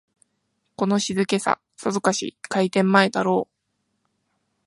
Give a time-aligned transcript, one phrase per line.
[0.77, 3.53] この静けさ、さぞかし開店前だろう